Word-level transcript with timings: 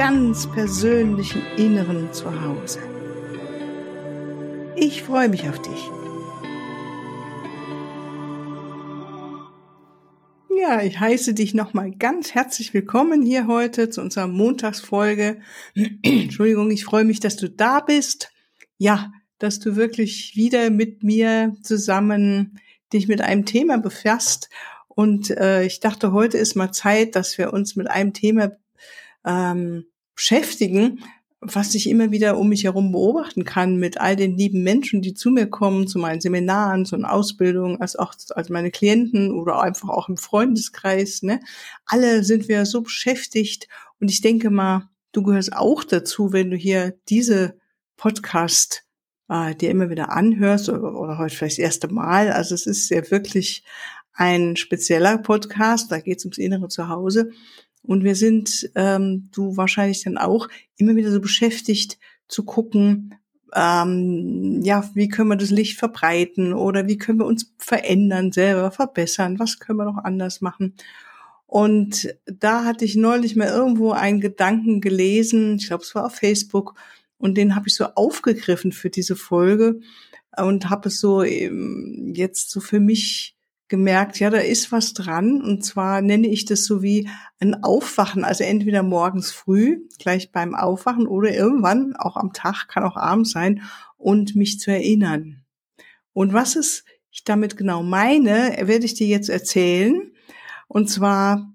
ganz 0.00 0.50
persönlichen 0.50 1.42
Inneren 1.58 2.10
zu 2.14 2.24
Hause. 2.40 2.78
Ich 4.74 5.02
freue 5.02 5.28
mich 5.28 5.46
auf 5.46 5.60
dich. 5.60 5.90
Ja, 10.58 10.80
ich 10.80 10.98
heiße 10.98 11.34
dich 11.34 11.52
nochmal 11.52 11.90
ganz 11.90 12.32
herzlich 12.32 12.72
willkommen 12.72 13.20
hier 13.20 13.46
heute 13.46 13.90
zu 13.90 14.00
unserer 14.00 14.26
Montagsfolge. 14.26 15.42
Entschuldigung, 16.02 16.70
ich 16.70 16.86
freue 16.86 17.04
mich, 17.04 17.20
dass 17.20 17.36
du 17.36 17.50
da 17.50 17.80
bist. 17.80 18.32
Ja, 18.78 19.12
dass 19.36 19.60
du 19.60 19.76
wirklich 19.76 20.34
wieder 20.34 20.70
mit 20.70 21.02
mir 21.02 21.54
zusammen 21.62 22.58
dich 22.90 23.06
mit 23.06 23.20
einem 23.20 23.44
Thema 23.44 23.76
befasst. 23.76 24.48
Und 24.88 25.28
äh, 25.28 25.64
ich 25.64 25.80
dachte, 25.80 26.12
heute 26.12 26.38
ist 26.38 26.56
mal 26.56 26.72
Zeit, 26.72 27.16
dass 27.16 27.36
wir 27.36 27.52
uns 27.52 27.76
mit 27.76 27.90
einem 27.90 28.14
Thema 28.14 28.52
ähm, 29.26 29.84
beschäftigen, 30.20 31.02
was 31.40 31.74
ich 31.74 31.88
immer 31.88 32.10
wieder 32.10 32.36
um 32.36 32.50
mich 32.50 32.64
herum 32.64 32.92
beobachten 32.92 33.44
kann 33.44 33.78
mit 33.78 33.98
all 33.98 34.16
den 34.16 34.36
lieben 34.36 34.62
Menschen, 34.62 35.00
die 35.00 35.14
zu 35.14 35.30
mir 35.30 35.46
kommen, 35.46 35.88
zu 35.88 35.98
meinen 35.98 36.20
Seminaren, 36.20 36.84
zu 36.84 36.94
einer 36.94 37.10
Ausbildung, 37.10 37.80
als 37.80 37.96
auch 37.96 38.12
als 38.34 38.50
meine 38.50 38.70
Klienten 38.70 39.32
oder 39.32 39.62
einfach 39.62 39.88
auch 39.88 40.10
im 40.10 40.18
Freundeskreis. 40.18 41.22
Ne? 41.22 41.40
Alle 41.86 42.22
sind 42.22 42.48
wir 42.48 42.66
so 42.66 42.82
beschäftigt 42.82 43.66
und 43.98 44.10
ich 44.10 44.20
denke 44.20 44.50
mal, 44.50 44.90
du 45.12 45.22
gehörst 45.22 45.54
auch 45.54 45.84
dazu, 45.84 46.34
wenn 46.34 46.50
du 46.50 46.56
hier 46.58 46.98
diese 47.08 47.56
Podcast 47.96 48.84
äh, 49.30 49.54
dir 49.54 49.70
immer 49.70 49.88
wieder 49.88 50.12
anhörst 50.12 50.68
oder, 50.68 50.94
oder 50.94 51.16
heute 51.16 51.34
vielleicht 51.34 51.56
das 51.56 51.64
erste 51.64 51.88
Mal. 51.88 52.30
Also 52.30 52.54
es 52.54 52.66
ist 52.66 52.90
ja 52.90 53.10
wirklich 53.10 53.64
ein 54.12 54.56
spezieller 54.56 55.16
Podcast, 55.16 55.90
da 55.90 55.98
geht 55.98 56.18
es 56.18 56.26
ums 56.26 56.36
innere 56.36 56.68
Zuhause. 56.68 57.30
Und 57.82 58.04
wir 58.04 58.14
sind, 58.14 58.70
ähm, 58.74 59.28
du 59.32 59.56
wahrscheinlich 59.56 60.04
dann 60.04 60.18
auch, 60.18 60.48
immer 60.76 60.96
wieder 60.96 61.10
so 61.10 61.20
beschäftigt 61.20 61.98
zu 62.28 62.44
gucken, 62.44 63.14
ähm, 63.54 64.60
ja, 64.62 64.88
wie 64.94 65.08
können 65.08 65.28
wir 65.28 65.36
das 65.36 65.50
Licht 65.50 65.78
verbreiten 65.78 66.52
oder 66.52 66.86
wie 66.86 66.98
können 66.98 67.18
wir 67.18 67.26
uns 67.26 67.52
verändern, 67.58 68.32
selber 68.32 68.70
verbessern, 68.70 69.38
was 69.38 69.58
können 69.58 69.78
wir 69.78 69.84
noch 69.84 70.04
anders 70.04 70.40
machen. 70.40 70.74
Und 71.46 72.14
da 72.26 72.64
hatte 72.64 72.84
ich 72.84 72.94
neulich 72.94 73.34
mal 73.34 73.48
irgendwo 73.48 73.90
einen 73.90 74.20
Gedanken 74.20 74.80
gelesen, 74.80 75.56
ich 75.56 75.66
glaube, 75.66 75.82
es 75.82 75.94
war 75.94 76.06
auf 76.06 76.14
Facebook, 76.14 76.74
und 77.18 77.36
den 77.36 77.54
habe 77.54 77.68
ich 77.68 77.74
so 77.74 77.84
aufgegriffen 77.84 78.72
für 78.72 78.88
diese 78.88 79.14
Folge 79.14 79.80
und 80.36 80.70
habe 80.70 80.88
es 80.88 81.00
so 81.00 81.22
ähm, 81.22 82.12
jetzt 82.14 82.50
so 82.50 82.60
für 82.60 82.80
mich 82.80 83.36
gemerkt, 83.70 84.20
ja, 84.20 84.28
da 84.28 84.36
ist 84.36 84.70
was 84.72 84.92
dran. 84.92 85.40
Und 85.40 85.64
zwar 85.64 86.02
nenne 86.02 86.28
ich 86.28 86.44
das 86.44 86.64
so 86.64 86.82
wie 86.82 87.08
ein 87.38 87.62
Aufwachen, 87.64 88.24
also 88.24 88.44
entweder 88.44 88.82
morgens 88.82 89.30
früh, 89.32 89.86
gleich 89.98 90.32
beim 90.32 90.54
Aufwachen 90.54 91.06
oder 91.06 91.34
irgendwann, 91.34 91.96
auch 91.96 92.16
am 92.16 92.34
Tag, 92.34 92.68
kann 92.68 92.84
auch 92.84 92.96
abends 92.96 93.30
sein, 93.30 93.62
und 93.96 94.36
mich 94.36 94.60
zu 94.60 94.70
erinnern. 94.70 95.44
Und 96.12 96.32
was 96.32 96.56
es 96.56 96.84
ich 97.12 97.24
damit 97.24 97.56
genau 97.56 97.82
meine, 97.82 98.56
werde 98.62 98.84
ich 98.84 98.94
dir 98.94 99.06
jetzt 99.06 99.28
erzählen. 99.28 100.12
Und 100.68 100.88
zwar 100.88 101.52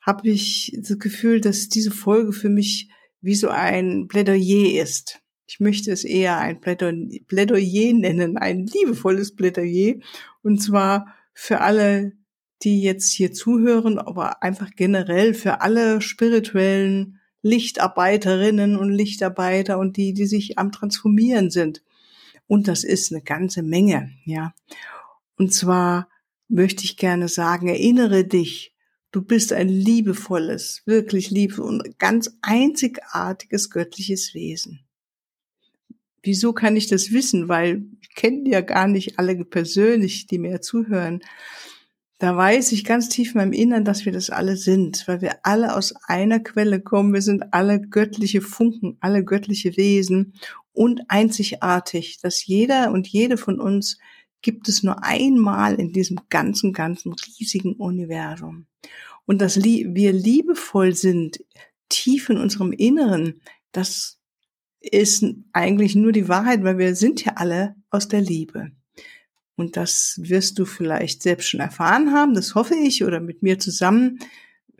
habe 0.00 0.28
ich 0.28 0.76
das 0.80 0.98
Gefühl, 0.98 1.40
dass 1.40 1.68
diese 1.68 1.90
Folge 1.90 2.32
für 2.32 2.48
mich 2.48 2.88
wie 3.20 3.34
so 3.34 3.48
ein 3.48 4.06
Plädoyer 4.08 4.82
ist. 4.82 5.20
Ich 5.46 5.60
möchte 5.60 5.92
es 5.92 6.04
eher 6.04 6.38
ein 6.38 6.60
Plädoyer 6.60 7.92
nennen, 7.92 8.38
ein 8.38 8.66
liebevolles 8.66 9.34
Plädoyer. 9.34 9.96
Und 10.42 10.62
zwar 10.62 11.14
für 11.34 11.60
alle, 11.60 12.12
die 12.62 12.80
jetzt 12.80 13.12
hier 13.12 13.32
zuhören, 13.32 13.98
aber 13.98 14.42
einfach 14.42 14.70
generell 14.74 15.34
für 15.34 15.60
alle 15.60 16.00
spirituellen 16.00 17.20
Lichtarbeiterinnen 17.42 18.78
und 18.78 18.90
Lichtarbeiter 18.90 19.78
und 19.78 19.96
die, 19.98 20.14
die 20.14 20.26
sich 20.26 20.58
am 20.58 20.72
Transformieren 20.72 21.50
sind. 21.50 21.82
Und 22.46 22.68
das 22.68 22.84
ist 22.84 23.12
eine 23.12 23.22
ganze 23.22 23.62
Menge, 23.62 24.12
ja. 24.24 24.54
Und 25.36 25.52
zwar 25.52 26.08
möchte 26.48 26.84
ich 26.84 26.96
gerne 26.96 27.28
sagen, 27.28 27.68
erinnere 27.68 28.24
dich, 28.24 28.74
Du 29.14 29.22
bist 29.22 29.52
ein 29.52 29.68
liebevolles, 29.68 30.82
wirklich 30.86 31.30
liebes 31.30 31.60
und 31.60 32.00
ganz 32.00 32.36
einzigartiges 32.42 33.70
göttliches 33.70 34.34
Wesen. 34.34 34.83
Wieso 36.24 36.54
kann 36.54 36.76
ich 36.76 36.86
das 36.86 37.12
wissen? 37.12 37.48
Weil 37.48 37.84
ich 38.00 38.14
kenne 38.14 38.48
ja 38.48 38.62
gar 38.62 38.88
nicht 38.88 39.18
alle 39.18 39.44
persönlich, 39.44 40.26
die 40.26 40.38
mir 40.38 40.60
zuhören. 40.62 41.20
Da 42.18 42.34
weiß 42.36 42.72
ich 42.72 42.84
ganz 42.84 43.10
tief 43.10 43.34
in 43.34 43.40
meinem 43.40 43.52
Innern, 43.52 43.84
dass 43.84 44.06
wir 44.06 44.12
das 44.12 44.30
alle 44.30 44.56
sind, 44.56 45.06
weil 45.06 45.20
wir 45.20 45.36
alle 45.42 45.76
aus 45.76 45.94
einer 46.06 46.40
Quelle 46.40 46.80
kommen. 46.80 47.12
Wir 47.12 47.20
sind 47.20 47.52
alle 47.52 47.80
göttliche 47.80 48.40
Funken, 48.40 48.96
alle 49.00 49.22
göttliche 49.22 49.76
Wesen 49.76 50.32
und 50.72 51.02
einzigartig, 51.08 52.20
dass 52.22 52.46
jeder 52.46 52.90
und 52.92 53.06
jede 53.06 53.36
von 53.36 53.60
uns 53.60 53.98
gibt 54.40 54.68
es 54.68 54.82
nur 54.82 55.04
einmal 55.04 55.74
in 55.74 55.92
diesem 55.92 56.18
ganzen, 56.30 56.72
ganzen 56.72 57.12
riesigen 57.12 57.74
Universum. 57.74 58.66
Und 59.26 59.40
dass 59.40 59.62
wir 59.62 60.12
liebevoll 60.12 60.94
sind, 60.94 61.44
tief 61.88 62.28
in 62.30 62.38
unserem 62.38 62.72
Inneren, 62.72 63.40
das 63.72 64.18
ist 64.90 65.24
eigentlich 65.52 65.94
nur 65.94 66.12
die 66.12 66.28
Wahrheit, 66.28 66.62
weil 66.64 66.78
wir 66.78 66.94
sind 66.94 67.24
ja 67.24 67.34
alle 67.36 67.74
aus 67.90 68.08
der 68.08 68.20
Liebe. 68.20 68.70
Und 69.56 69.76
das 69.76 70.18
wirst 70.22 70.58
du 70.58 70.64
vielleicht 70.64 71.22
selbst 71.22 71.48
schon 71.48 71.60
erfahren 71.60 72.12
haben, 72.12 72.34
das 72.34 72.54
hoffe 72.54 72.74
ich, 72.74 73.04
oder 73.04 73.20
mit 73.20 73.42
mir 73.42 73.58
zusammen 73.58 74.18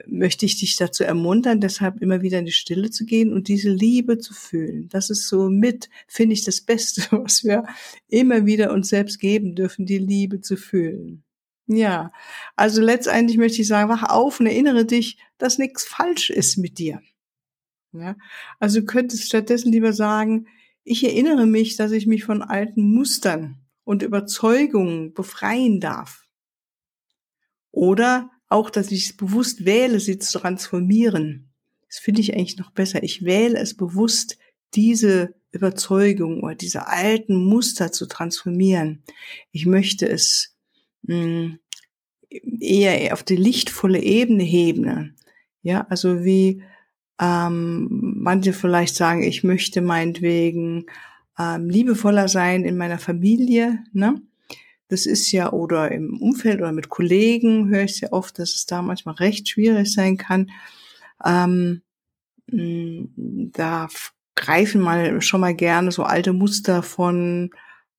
möchte 0.06 0.47
ich 0.47 0.59
dich 0.59 0.76
dazu 0.76 1.04
ermuntern, 1.04 1.60
deshalb 1.60 2.00
immer 2.03 2.22
wieder 2.22 2.38
in 2.38 2.47
die 2.47 2.53
Stille 2.53 2.91
zu 2.91 3.04
gehen 3.04 3.32
und 3.32 3.48
diese 3.48 3.70
Liebe 3.70 4.19
zu 4.19 4.34
fühlen. 4.34 4.88
Das 4.88 5.10
ist 5.10 5.28
so 5.28 5.48
mit, 5.48 5.88
finde 6.09 6.34
ich, 6.34 6.44
das 6.44 6.60
Beste, 6.60 7.03
was 7.10 7.44
wir 7.44 7.64
immer 8.09 8.47
wieder 8.47 8.72
uns 8.72 8.88
selbst 8.88 9.19
geben 9.20 9.54
dürfen, 9.54 9.87
die 9.87 9.98
Liebe 9.98 10.41
zu 10.41 10.56
fühlen. 10.56 11.22
Ja, 11.66 12.12
also 12.56 12.82
letztendlich 12.82 13.38
möchte 13.38 13.62
ich 13.62 13.69
sagen, 13.69 13.88
wach 13.88 14.03
auf 14.03 14.41
und 14.41 14.47
erinnere 14.47 14.84
dich, 14.84 15.19
dass 15.38 15.59
nichts 15.59 15.84
falsch 15.84 16.28
ist 16.28 16.59
mit 16.59 16.78
dir. 16.78 17.00
Ja, 17.94 18.16
also 18.59 18.81
du 18.81 18.87
könntest 18.87 19.25
stattdessen 19.25 19.71
lieber 19.71 19.93
sagen, 19.93 20.49
ich 20.82 21.05
erinnere 21.05 21.47
mich, 21.47 21.77
dass 21.77 21.93
ich 21.93 22.06
mich 22.06 22.25
von 22.25 22.43
alten 22.43 22.93
Mustern 22.93 23.59
und 23.84 24.03
Überzeugungen 24.03 25.15
befreien 25.15 25.81
darf. 25.81 26.27
Oder 27.71 28.31
auch, 28.49 28.69
dass 28.69 28.91
ich 28.91 29.06
es 29.10 29.16
bewusst 29.16 29.65
wähle, 29.65 30.00
sie 30.00 30.19
zu 30.19 30.38
transformieren. 30.38 31.53
Das 31.88 31.99
finde 31.99 32.21
ich 32.21 32.34
eigentlich 32.34 32.59
noch 32.59 32.72
besser. 32.72 33.03
Ich 33.03 33.25
wähle 33.25 33.59
es 33.59 33.77
bewusst, 33.77 34.38
diese 34.75 35.34
Überzeugung 35.53 36.43
oder 36.43 36.56
diese 36.56 36.88
alten 36.88 37.37
Muster 37.37 37.93
zu 37.93 38.06
transformieren. 38.06 39.05
Ich 39.53 39.66
möchte 39.66 40.09
es 40.09 40.56
mh, 41.03 41.15
hm, 41.16 41.59
eher 42.61 43.12
auf 43.12 43.22
die 43.22 43.37
lichtvolle 43.37 44.03
Ebene 44.03 44.43
heben. 44.43 45.16
Ja, 45.62 45.87
also 45.88 46.25
wie 46.25 46.62
ähm, 47.20 47.88
manche 47.90 48.52
vielleicht 48.52 48.96
sagen, 48.96 49.22
ich 49.22 49.44
möchte 49.44 49.81
meinetwegen 49.81 50.87
ähm, 51.38 51.69
liebevoller 51.69 52.28
sein 52.28 52.64
in 52.64 52.76
meiner 52.76 52.99
Familie, 52.99 53.81
ne? 53.93 54.20
Das 54.88 55.06
ist 55.06 55.32
ja, 55.32 55.52
oder 55.52 55.90
im 55.90 56.20
Umfeld 56.20 56.58
oder 56.61 56.72
mit 56.72 56.90
Kollegen 56.90 57.69
höre 57.69 57.84
ich 57.84 57.96
sehr 57.96 58.12
oft, 58.12 58.38
dass 58.38 58.55
es 58.55 58.66
da 58.66 58.82
manchmal 58.82 59.14
recht 59.14 59.49
schwierig 59.49 59.93
sein 59.93 60.19
kann. 60.19 60.50
Ähm, 61.25 61.82
da 62.46 63.88
greifen 64.34 64.81
mal 64.82 65.22
schon 65.22 65.40
mal 65.40 65.55
gerne 65.55 65.90
so 65.90 66.02
alte 66.02 66.32
Muster 66.32 66.82
von, 66.82 67.50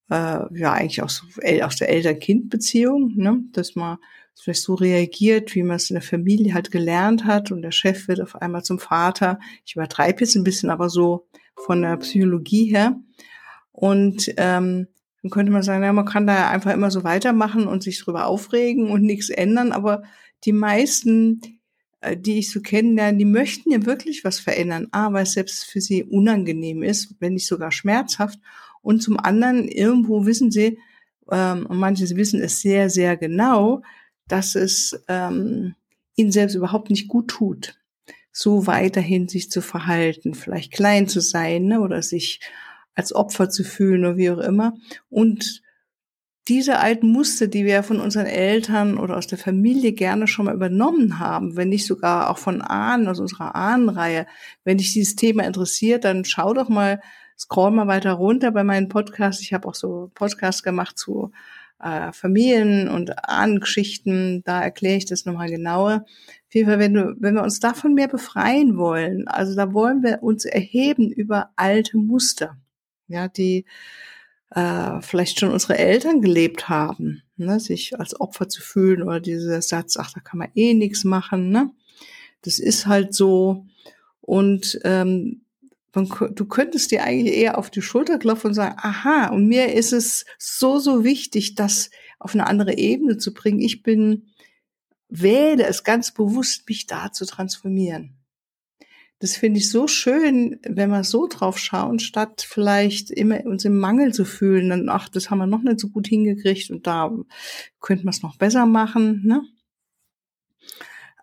äh, 0.09 0.39
ja, 0.57 0.73
eigentlich 0.73 1.01
aus, 1.01 1.25
aus 1.63 1.75
der 1.77 1.89
Eltern-Kind-Beziehung, 1.89 3.13
ne? 3.15 3.43
dass 3.51 3.75
man 3.75 3.97
vielleicht 4.43 4.61
so 4.61 4.75
reagiert, 4.75 5.55
wie 5.55 5.63
man 5.63 5.77
es 5.77 5.89
in 5.89 5.95
der 5.95 6.03
Familie 6.03 6.53
halt 6.53 6.71
gelernt 6.71 7.25
hat 7.25 7.51
und 7.51 7.61
der 7.61 7.71
Chef 7.71 8.07
wird 8.07 8.21
auf 8.21 8.35
einmal 8.35 8.63
zum 8.63 8.79
Vater. 8.79 9.39
Ich 9.65 9.75
übertreibe 9.75 10.21
jetzt 10.21 10.35
ein 10.35 10.43
bisschen, 10.43 10.69
aber 10.69 10.89
so 10.89 11.27
von 11.55 11.81
der 11.81 11.97
Psychologie 11.97 12.65
her. 12.65 12.99
Und 13.71 14.29
ähm, 14.37 14.87
dann 15.21 15.31
könnte 15.31 15.51
man 15.51 15.63
sagen, 15.63 15.83
ja, 15.83 15.93
man 15.93 16.05
kann 16.05 16.27
da 16.27 16.49
einfach 16.49 16.73
immer 16.73 16.91
so 16.91 17.03
weitermachen 17.03 17.67
und 17.67 17.83
sich 17.83 17.99
drüber 17.99 18.27
aufregen 18.27 18.91
und 18.91 19.01
nichts 19.01 19.29
ändern, 19.29 19.71
aber 19.71 20.03
die 20.43 20.53
meisten 20.53 21.41
äh, 22.05 22.17
die 22.17 22.39
ich 22.39 22.51
so 22.51 22.61
kennenlerne, 22.61 23.17
die 23.17 23.25
möchten 23.25 23.71
ja 23.71 23.85
wirklich 23.85 24.23
was 24.23 24.39
verändern. 24.39 24.87
A, 24.91 25.11
weil 25.11 25.23
es 25.23 25.33
selbst 25.33 25.65
für 25.65 25.81
sie 25.81 26.03
unangenehm 26.03 26.83
ist, 26.83 27.15
wenn 27.19 27.33
nicht 27.33 27.47
sogar 27.47 27.71
schmerzhaft. 27.71 28.39
Und 28.81 29.01
zum 29.01 29.19
anderen, 29.19 29.67
irgendwo 29.67 30.25
wissen 30.25 30.51
sie, 30.51 30.77
ähm, 31.31 31.65
und 31.65 31.77
manche 31.77 32.07
wissen 32.15 32.41
es 32.41 32.61
sehr, 32.61 32.89
sehr 32.89 33.17
genau, 33.17 33.81
dass 34.27 34.55
es 34.55 35.03
ähm, 35.07 35.75
ihnen 36.15 36.31
selbst 36.31 36.55
überhaupt 36.55 36.89
nicht 36.89 37.07
gut 37.07 37.27
tut, 37.27 37.79
so 38.31 38.67
weiterhin 38.67 39.27
sich 39.27 39.49
zu 39.49 39.61
verhalten, 39.61 40.33
vielleicht 40.33 40.73
klein 40.73 41.07
zu 41.07 41.21
sein 41.21 41.65
ne, 41.65 41.81
oder 41.81 42.01
sich 42.01 42.41
als 42.95 43.13
Opfer 43.13 43.49
zu 43.49 43.63
fühlen 43.63 44.05
oder 44.05 44.17
wie 44.17 44.31
auch 44.31 44.39
immer. 44.39 44.73
Und 45.09 45.61
diese 46.47 46.77
alten 46.77 47.11
Muster, 47.11 47.47
die 47.47 47.65
wir 47.65 47.81
von 47.81 47.99
unseren 47.99 48.27
Eltern 48.27 48.97
oder 48.99 49.17
aus 49.17 49.25
der 49.25 49.39
Familie 49.39 49.93
gerne 49.93 50.27
schon 50.27 50.45
mal 50.45 50.53
übernommen 50.53 51.17
haben, 51.17 51.55
wenn 51.55 51.69
nicht 51.69 51.87
sogar 51.87 52.29
auch 52.29 52.37
von 52.37 52.61
Ahnen, 52.61 53.07
aus 53.07 53.19
unserer 53.19 53.55
Ahnenreihe, 53.55 54.27
wenn 54.63 54.77
dich 54.77 54.93
dieses 54.93 55.15
Thema 55.15 55.43
interessiert, 55.43 56.03
dann 56.03 56.23
schau 56.23 56.53
doch 56.53 56.69
mal, 56.69 57.01
scroll 57.37 57.71
mal 57.71 57.87
weiter 57.87 58.13
runter 58.13 58.51
bei 58.51 58.63
meinen 58.63 58.89
Podcasts. 58.89 59.41
Ich 59.41 59.53
habe 59.53 59.67
auch 59.67 59.75
so 59.75 60.11
Podcasts 60.13 60.61
gemacht 60.61 60.99
zu 60.99 61.31
äh, 61.79 62.11
Familien- 62.11 62.87
und 62.89 63.27
Ahnengeschichten. 63.27 64.43
Da 64.43 64.61
erkläre 64.61 64.97
ich 64.97 65.05
das 65.05 65.25
nochmal 65.25 65.49
genauer. 65.49 66.05
Auf 66.05 66.53
jeden 66.53 66.69
Fall, 66.69 66.79
wenn, 66.79 66.93
du, 66.93 67.15
wenn 67.19 67.35
wir 67.35 67.43
uns 67.43 67.59
davon 67.59 67.93
mehr 67.93 68.07
befreien 68.07 68.77
wollen, 68.77 69.27
also 69.27 69.55
da 69.55 69.73
wollen 69.73 70.03
wir 70.03 70.23
uns 70.23 70.45
erheben 70.45 71.11
über 71.11 71.51
alte 71.55 71.97
Muster, 71.97 72.57
ja, 73.07 73.27
die 73.27 73.65
äh, 74.51 75.01
vielleicht 75.01 75.39
schon 75.39 75.51
unsere 75.51 75.77
Eltern 75.77 76.21
gelebt 76.21 76.69
haben, 76.69 77.23
ne, 77.35 77.59
sich 77.59 77.99
als 77.99 78.19
Opfer 78.19 78.47
zu 78.47 78.61
fühlen 78.61 79.03
oder 79.03 79.19
dieser 79.19 79.61
Satz, 79.61 79.97
ach, 79.97 80.11
da 80.13 80.21
kann 80.21 80.39
man 80.39 80.49
eh 80.55 80.73
nichts 80.73 81.03
machen, 81.03 81.49
ne? 81.49 81.71
Das 82.41 82.59
ist 82.59 82.85
halt 82.85 83.13
so. 83.13 83.65
Und 84.21 84.79
ähm, 84.83 85.44
du 85.95 86.45
könntest 86.45 86.91
dir 86.91 87.03
eigentlich 87.03 87.35
eher 87.35 87.57
auf 87.57 87.69
die 87.69 87.81
Schulter 87.81 88.19
klopfen 88.19 88.49
und 88.49 88.53
sagen, 88.53 88.75
aha, 88.77 89.29
und 89.29 89.47
mir 89.47 89.73
ist 89.73 89.93
es 89.93 90.25
so, 90.37 90.79
so 90.79 91.03
wichtig, 91.03 91.55
das 91.55 91.89
auf 92.19 92.33
eine 92.33 92.47
andere 92.47 92.77
Ebene 92.77 93.17
zu 93.17 93.33
bringen. 93.33 93.59
Ich 93.59 93.83
bin, 93.83 94.27
wähle 95.09 95.65
es 95.65 95.83
ganz 95.83 96.13
bewusst, 96.13 96.67
mich 96.67 96.85
da 96.85 97.11
zu 97.11 97.25
transformieren 97.25 98.17
das 99.19 99.37
finde 99.37 99.59
ich 99.59 99.69
so 99.69 99.87
schön, 99.87 100.59
wenn 100.63 100.89
wir 100.89 101.03
so 101.03 101.27
drauf 101.27 101.57
schauen, 101.57 101.99
statt 101.99 102.45
vielleicht 102.47 103.11
immer 103.11 103.45
uns 103.45 103.63
im 103.63 103.79
Mangel 103.79 104.13
zu 104.13 104.25
fühlen, 104.25 104.69
dann, 104.69 104.89
ach, 104.89 105.07
das 105.09 105.29
haben 105.29 105.39
wir 105.39 105.47
noch 105.47 105.63
nicht 105.63 105.79
so 105.79 105.89
gut 105.89 106.07
hingekriegt 106.07 106.69
und 106.69 106.85
da 106.85 107.11
könnten 107.79 108.03
wir 108.03 108.09
es 108.09 108.21
noch 108.21 108.37
besser 108.37 108.65
machen. 108.65 109.25
Ne? 109.25 109.41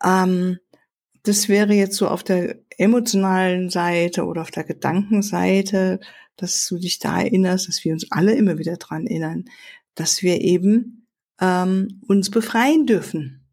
Ähm, 0.02 0.58
das 1.22 1.48
wäre 1.48 1.72
jetzt 1.72 1.96
so 1.96 2.08
auf 2.08 2.24
der 2.24 2.56
emotionalen 2.78 3.70
Seite 3.70 4.24
oder 4.24 4.42
auf 4.42 4.50
der 4.50 4.64
Gedankenseite, 4.64 6.00
dass 6.36 6.66
du 6.66 6.78
dich 6.78 6.98
da 6.98 7.20
erinnerst, 7.20 7.68
dass 7.68 7.84
wir 7.84 7.92
uns 7.92 8.10
alle 8.10 8.34
immer 8.34 8.58
wieder 8.58 8.76
dran 8.76 9.06
erinnern, 9.06 9.44
dass 9.94 10.22
wir 10.22 10.40
eben 10.40 11.06
ähm, 11.40 12.00
uns 12.08 12.30
befreien 12.30 12.86
dürfen. 12.86 13.46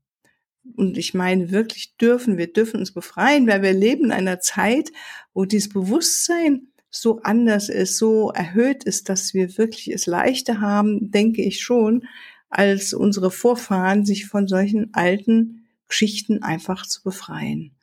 Und 0.76 0.98
ich 0.98 1.14
meine 1.14 1.52
wirklich 1.52 1.96
dürfen, 1.98 2.38
wir 2.38 2.52
dürfen 2.52 2.80
uns 2.80 2.94
befreien, 2.94 3.48
weil 3.48 3.62
wir 3.62 3.74
leben 3.74 4.06
in 4.06 4.12
einer 4.12 4.40
Zeit, 4.40 4.92
wo 5.34 5.46
dieses 5.46 5.70
Bewusstsein 5.70 6.68
so 6.90 7.22
anders 7.22 7.70
ist, 7.70 7.98
so 7.98 8.32
erhöht 8.32 8.84
ist, 8.84 9.10
dass 9.10 9.34
wir 9.34 9.58
wirklich 9.58 9.92
es 9.92 10.08
leichter 10.08 10.62
haben, 10.62 11.12
denke 11.12 11.44
ich 11.44 11.62
schon, 11.62 12.06
als 12.50 12.94
unsere 12.94 13.30
Vorfahren, 13.30 14.06
sich 14.06 14.26
von 14.26 14.48
solchen 14.48 14.94
alten 14.94 15.59
Geschichten 15.90 16.42
einfach 16.44 16.86
zu 16.86 17.04
befreien. 17.04 17.76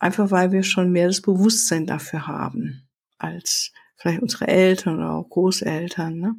Einfach 0.00 0.30
weil 0.30 0.50
wir 0.50 0.64
schon 0.64 0.90
mehr 0.90 1.06
das 1.06 1.20
Bewusstsein 1.20 1.86
dafür 1.86 2.26
haben, 2.26 2.88
als 3.18 3.72
vielleicht 3.96 4.22
unsere 4.22 4.48
Eltern 4.48 4.96
oder 4.96 5.12
auch 5.12 5.28
Großeltern. 5.28 6.18
Ne? 6.18 6.36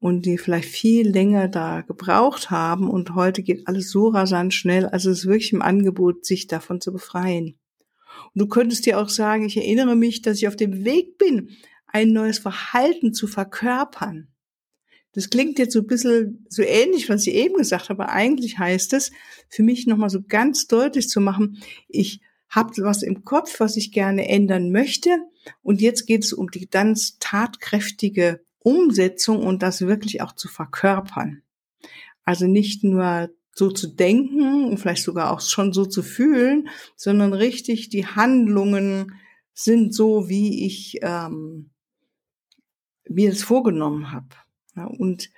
und 0.00 0.24
die 0.24 0.38
vielleicht 0.38 0.68
viel 0.68 1.08
länger 1.08 1.48
da 1.48 1.82
gebraucht 1.82 2.50
haben 2.50 2.88
und 2.88 3.14
heute 3.14 3.42
geht 3.42 3.68
alles 3.68 3.90
so 3.90 4.08
rasant 4.08 4.54
schnell, 4.54 4.86
also 4.86 5.10
es 5.10 5.20
ist 5.20 5.26
wirklich 5.26 5.52
im 5.52 5.62
Angebot, 5.62 6.24
sich 6.24 6.46
davon 6.46 6.80
zu 6.80 6.90
befreien. 6.90 7.58
Und 8.34 8.40
du 8.40 8.48
könntest 8.48 8.86
dir 8.86 8.98
auch 8.98 9.10
sagen, 9.10 9.44
ich 9.44 9.58
erinnere 9.58 9.94
mich, 9.94 10.22
dass 10.22 10.38
ich 10.38 10.48
auf 10.48 10.56
dem 10.56 10.84
Weg 10.84 11.18
bin, 11.18 11.50
ein 11.86 12.12
neues 12.12 12.38
Verhalten 12.38 13.12
zu 13.12 13.26
verkörpern. 13.26 14.28
Das 15.12 15.28
klingt 15.28 15.58
jetzt 15.58 15.72
so 15.72 15.80
ein 15.80 15.86
bisschen 15.86 16.46
so 16.48 16.62
ähnlich, 16.62 17.08
was 17.08 17.26
ich 17.26 17.34
eben 17.34 17.56
gesagt 17.56 17.88
habe, 17.88 18.04
aber 18.04 18.12
eigentlich 18.12 18.58
heißt 18.58 18.92
es, 18.92 19.10
für 19.48 19.62
mich 19.62 19.86
nochmal 19.86 20.10
so 20.10 20.22
ganz 20.22 20.66
deutlich 20.66 21.08
zu 21.08 21.20
machen, 21.20 21.62
ich 21.88 22.20
habe 22.48 22.72
was 22.82 23.02
im 23.02 23.24
Kopf, 23.24 23.60
was 23.60 23.76
ich 23.76 23.92
gerne 23.92 24.28
ändern 24.28 24.70
möchte 24.70 25.10
und 25.62 25.80
jetzt 25.80 26.06
geht 26.06 26.24
es 26.24 26.32
um 26.32 26.50
die 26.50 26.68
ganz 26.68 27.18
tatkräftige 27.18 28.44
Umsetzung 28.58 29.44
und 29.44 29.62
das 29.62 29.80
wirklich 29.80 30.22
auch 30.22 30.32
zu 30.32 30.48
verkörpern. 30.48 31.42
Also 32.24 32.46
nicht 32.46 32.84
nur 32.84 33.30
so 33.54 33.70
zu 33.70 33.88
denken 33.88 34.64
und 34.64 34.78
vielleicht 34.78 35.02
sogar 35.02 35.32
auch 35.32 35.40
schon 35.40 35.72
so 35.72 35.86
zu 35.86 36.02
fühlen, 36.02 36.68
sondern 36.96 37.32
richtig 37.32 37.88
die 37.88 38.06
Handlungen 38.06 39.14
sind 39.52 39.94
so, 39.94 40.28
wie 40.28 40.66
ich 40.66 40.98
ähm, 41.02 41.70
mir 43.08 43.30
das 43.30 43.42
vorgenommen 43.42 44.12
habe. 44.12 44.28
Ja, 44.76 44.84
und 44.84 45.30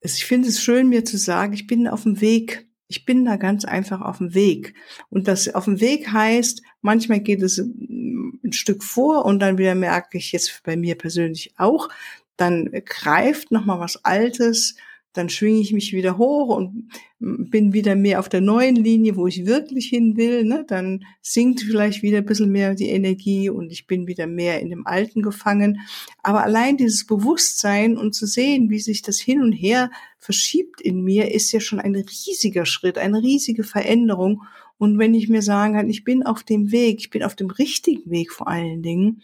es, 0.00 0.16
ich 0.16 0.24
finde 0.24 0.48
es 0.48 0.62
schön, 0.62 0.88
mir 0.88 1.04
zu 1.04 1.16
sagen, 1.16 1.52
ich 1.52 1.66
bin 1.66 1.88
auf 1.88 2.02
dem 2.04 2.20
Weg. 2.20 2.66
Ich 2.88 3.04
bin 3.04 3.24
da 3.24 3.36
ganz 3.36 3.64
einfach 3.64 4.00
auf 4.00 4.18
dem 4.18 4.34
Weg. 4.34 4.74
Und 5.10 5.28
das 5.28 5.54
auf 5.54 5.66
dem 5.66 5.80
Weg 5.80 6.12
heißt, 6.12 6.62
manchmal 6.80 7.20
geht 7.20 7.42
es 7.42 7.58
ein 7.58 8.52
Stück 8.52 8.82
vor 8.82 9.24
und 9.24 9.38
dann 9.38 9.58
wieder 9.58 9.74
merke 9.74 10.18
ich 10.18 10.32
jetzt 10.32 10.62
bei 10.64 10.76
mir 10.76 10.96
persönlich 10.96 11.54
auch, 11.56 11.88
dann 12.36 12.70
greift 12.84 13.52
noch 13.52 13.64
mal 13.64 13.78
was 13.78 14.04
Altes, 14.04 14.76
dann 15.12 15.28
schwinge 15.28 15.60
ich 15.60 15.72
mich 15.72 15.92
wieder 15.92 16.18
hoch 16.18 16.56
und 16.56 16.88
bin 17.18 17.72
wieder 17.72 17.96
mehr 17.96 18.20
auf 18.20 18.28
der 18.28 18.40
neuen 18.40 18.76
Linie, 18.76 19.16
wo 19.16 19.26
ich 19.26 19.44
wirklich 19.44 19.86
hin 19.86 20.16
will. 20.16 20.44
Ne? 20.44 20.64
Dann 20.68 21.04
sinkt 21.20 21.62
vielleicht 21.62 22.02
wieder 22.02 22.18
ein 22.18 22.24
bisschen 22.24 22.52
mehr 22.52 22.74
die 22.76 22.90
Energie 22.90 23.50
und 23.50 23.72
ich 23.72 23.88
bin 23.88 24.06
wieder 24.06 24.28
mehr 24.28 24.60
in 24.60 24.70
dem 24.70 24.86
Alten 24.86 25.22
gefangen. 25.22 25.80
Aber 26.22 26.44
allein 26.44 26.76
dieses 26.76 27.06
Bewusstsein 27.06 27.96
und 27.96 28.14
zu 28.14 28.26
sehen, 28.26 28.70
wie 28.70 28.78
sich 28.78 29.02
das 29.02 29.18
hin 29.18 29.42
und 29.42 29.52
her 29.52 29.90
verschiebt 30.18 30.80
in 30.80 31.02
mir, 31.02 31.34
ist 31.34 31.50
ja 31.50 31.58
schon 31.58 31.80
ein 31.80 31.96
riesiger 31.96 32.64
Schritt, 32.64 32.96
eine 32.96 33.20
riesige 33.20 33.64
Veränderung. 33.64 34.42
Und 34.78 34.98
wenn 34.98 35.14
ich 35.14 35.28
mir 35.28 35.42
sagen 35.42 35.74
kann, 35.74 35.90
ich 35.90 36.04
bin 36.04 36.22
auf 36.22 36.44
dem 36.44 36.70
Weg, 36.70 37.00
ich 37.00 37.10
bin 37.10 37.24
auf 37.24 37.34
dem 37.34 37.50
richtigen 37.50 38.08
Weg 38.10 38.32
vor 38.32 38.46
allen 38.46 38.82
Dingen, 38.82 39.22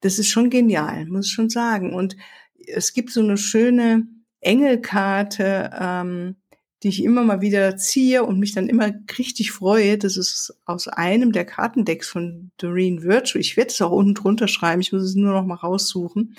das 0.00 0.18
ist 0.18 0.28
schon 0.28 0.50
genial, 0.50 1.06
muss 1.06 1.26
ich 1.26 1.32
schon 1.32 1.48
sagen. 1.48 1.94
Und 1.94 2.18
es 2.66 2.92
gibt 2.92 3.10
so 3.10 3.20
eine 3.20 3.38
schöne 3.38 4.06
Engelkarte, 4.46 5.70
ähm, 5.78 6.36
die 6.82 6.88
ich 6.88 7.02
immer 7.02 7.24
mal 7.24 7.40
wieder 7.40 7.76
ziehe 7.76 8.22
und 8.22 8.38
mich 8.38 8.52
dann 8.52 8.68
immer 8.68 8.92
richtig 9.18 9.50
freue. 9.50 9.98
Das 9.98 10.16
ist 10.16 10.54
aus 10.66 10.88
einem 10.88 11.32
der 11.32 11.44
Kartendecks 11.44 12.08
von 12.08 12.52
Doreen 12.58 13.02
Virtue. 13.02 13.40
Ich 13.40 13.56
werde 13.56 13.70
es 13.70 13.82
auch 13.82 13.90
unten 13.90 14.14
drunter 14.14 14.46
schreiben. 14.46 14.82
Ich 14.82 14.92
muss 14.92 15.02
es 15.02 15.14
nur 15.14 15.32
noch 15.32 15.44
mal 15.44 15.54
raussuchen. 15.54 16.36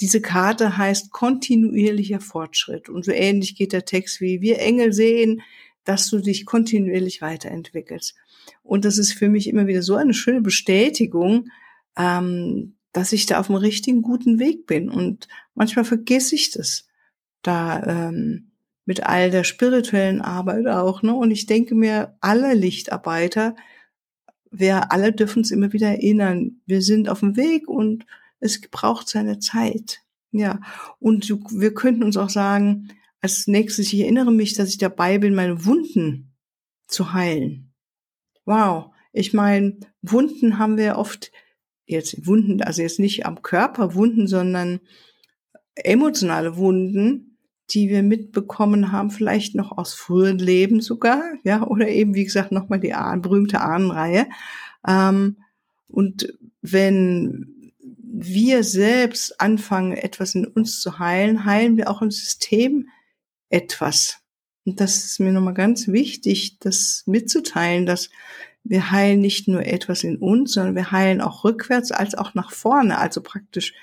Diese 0.00 0.20
Karte 0.20 0.76
heißt 0.76 1.12
kontinuierlicher 1.12 2.20
Fortschritt. 2.20 2.88
Und 2.88 3.04
so 3.04 3.12
ähnlich 3.12 3.54
geht 3.56 3.72
der 3.72 3.84
Text 3.84 4.20
wie 4.20 4.40
wir 4.40 4.58
Engel 4.58 4.92
sehen, 4.92 5.40
dass 5.84 6.10
du 6.10 6.18
dich 6.18 6.46
kontinuierlich 6.46 7.22
weiterentwickelst. 7.22 8.16
Und 8.62 8.84
das 8.84 8.98
ist 8.98 9.12
für 9.12 9.28
mich 9.28 9.48
immer 9.48 9.66
wieder 9.66 9.82
so 9.82 9.94
eine 9.94 10.14
schöne 10.14 10.42
Bestätigung, 10.42 11.48
ähm, 11.96 12.76
dass 12.92 13.12
ich 13.12 13.26
da 13.26 13.40
auf 13.40 13.46
dem 13.46 13.56
richtigen 13.56 14.02
guten 14.02 14.38
Weg 14.38 14.66
bin. 14.66 14.90
Und 14.90 15.28
manchmal 15.54 15.84
vergesse 15.84 16.34
ich 16.34 16.50
das 16.50 16.89
da 17.42 17.82
ähm, 17.84 18.50
mit 18.84 19.04
all 19.06 19.30
der 19.30 19.44
spirituellen 19.44 20.20
Arbeit 20.20 20.66
auch. 20.66 21.02
Ne? 21.02 21.14
Und 21.14 21.30
ich 21.30 21.46
denke 21.46 21.74
mir, 21.74 22.16
alle 22.20 22.54
Lichtarbeiter, 22.54 23.54
wir 24.50 24.92
alle 24.92 25.12
dürfen 25.12 25.40
uns 25.40 25.50
immer 25.50 25.72
wieder 25.72 25.88
erinnern, 25.88 26.60
wir 26.66 26.82
sind 26.82 27.08
auf 27.08 27.20
dem 27.20 27.36
Weg 27.36 27.68
und 27.68 28.04
es 28.40 28.60
braucht 28.60 29.08
seine 29.08 29.38
Zeit. 29.38 30.00
Ja, 30.32 30.60
und 30.98 31.28
wir 31.50 31.74
könnten 31.74 32.04
uns 32.04 32.16
auch 32.16 32.30
sagen, 32.30 32.88
als 33.20 33.46
nächstes, 33.46 33.92
ich 33.92 34.00
erinnere 34.00 34.32
mich, 34.32 34.54
dass 34.54 34.70
ich 34.70 34.78
dabei 34.78 35.18
bin, 35.18 35.34
meine 35.34 35.64
Wunden 35.64 36.32
zu 36.86 37.12
heilen. 37.12 37.72
Wow, 38.44 38.92
ich 39.12 39.32
meine, 39.32 39.78
Wunden 40.02 40.58
haben 40.58 40.76
wir 40.76 40.96
oft 40.96 41.32
jetzt 41.86 42.26
Wunden, 42.26 42.62
also 42.62 42.82
jetzt 42.82 43.00
nicht 43.00 43.26
am 43.26 43.42
Körper 43.42 43.94
Wunden, 43.94 44.26
sondern 44.26 44.80
emotionale 45.74 46.56
Wunden, 46.56 47.29
die 47.74 47.88
wir 47.88 48.02
mitbekommen 48.02 48.92
haben, 48.92 49.10
vielleicht 49.10 49.54
noch 49.54 49.76
aus 49.76 49.94
früheren 49.94 50.38
Leben 50.38 50.80
sogar, 50.80 51.22
ja, 51.44 51.66
oder 51.66 51.88
eben, 51.88 52.14
wie 52.14 52.24
gesagt, 52.24 52.52
nochmal 52.52 52.80
die 52.80 52.94
berühmte 53.22 53.60
Ahnenreihe. 53.60 54.26
Ähm, 54.86 55.36
und 55.88 56.32
wenn 56.62 57.72
wir 58.12 58.64
selbst 58.64 59.40
anfangen, 59.40 59.92
etwas 59.92 60.34
in 60.34 60.46
uns 60.46 60.80
zu 60.80 60.98
heilen, 60.98 61.44
heilen 61.44 61.76
wir 61.76 61.88
auch 61.90 62.02
im 62.02 62.10
System 62.10 62.88
etwas. 63.48 64.18
Und 64.64 64.80
das 64.80 65.04
ist 65.04 65.20
mir 65.20 65.32
nochmal 65.32 65.54
ganz 65.54 65.88
wichtig, 65.88 66.58
das 66.60 67.04
mitzuteilen, 67.06 67.86
dass 67.86 68.10
wir 68.62 68.90
heilen 68.90 69.20
nicht 69.20 69.48
nur 69.48 69.64
etwas 69.64 70.04
in 70.04 70.16
uns, 70.16 70.52
sondern 70.52 70.74
wir 70.74 70.92
heilen 70.92 71.20
auch 71.20 71.44
rückwärts 71.44 71.92
als 71.92 72.14
auch 72.14 72.34
nach 72.34 72.52
vorne. 72.52 72.98
Also 72.98 73.22
praktisch, 73.22 73.74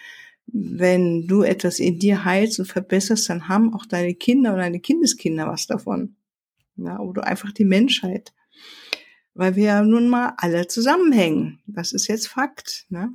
wenn 0.48 1.28
du 1.28 1.44
etwas 1.44 1.80
in 1.80 2.00
dir 2.00 2.24
heilst 2.24 2.60
und 2.60 2.66
verbesserst, 2.66 3.30
dann 3.30 3.48
haben 3.48 3.74
auch 3.74 3.86
deine 3.86 4.16
Kinder 4.16 4.54
oder 4.54 4.64
deine 4.64 4.80
Kindeskinder 4.80 5.48
was 5.48 5.68
davon. 5.68 6.16
Ja, 6.78 7.00
oder 7.00 7.26
einfach 7.26 7.52
die 7.52 7.66
Menschheit. 7.66 8.34
Weil 9.34 9.56
wir 9.56 9.66
ja 9.66 9.84
nun 9.84 10.10
mal 10.10 10.34
alle 10.38 10.68
zusammenhängen. 10.68 11.60
Das 11.68 11.92
ist 11.92 12.08
jetzt 12.08 12.28
Fakt. 12.28 12.86
Ne? 12.90 13.12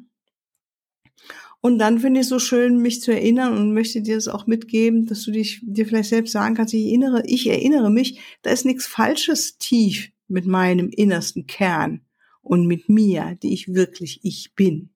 Und 1.61 1.79
dann 1.79 2.01
finde 2.01 2.21
ich 2.21 2.25
es 2.25 2.29
so 2.29 2.41
schön, 2.41 2.79
mich 2.79 3.01
zu 3.01 3.13
erinnern 3.13 3.57
und 3.57 3.73
möchte 3.73 4.03
dir 4.03 4.17
das 4.17 4.29
auch 4.29 4.49
mitgeben, 4.49 5.07
dass 5.07 5.23
du 5.23 5.31
dich 5.31 5.61
dir 5.63 5.87
vielleicht 5.87 6.11
selbst 6.11 6.33
sagen 6.33 6.57
kannst, 6.57 6.75
ich 6.75 6.87
erinnere, 6.87 7.23
ich 7.27 7.49
erinnere 7.49 7.91
mich, 7.91 8.21
da 8.43 8.51
ist 8.51 8.65
nichts 8.65 8.87
Falsches 8.87 9.59
tief 9.59 10.11
mit 10.27 10.45
meinem 10.45 10.89
innersten 10.89 11.47
Kern 11.47 12.01
und 12.41 12.67
mit 12.67 12.89
mir, 12.89 13.39
die 13.43 13.53
ich 13.53 13.75
wirklich 13.75 14.21
ich 14.25 14.55
bin. 14.57 14.91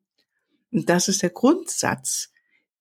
Und 0.77 0.91
das 0.91 1.09
ist 1.09 1.23
der 1.23 1.31
Grundsatz. 1.31 2.31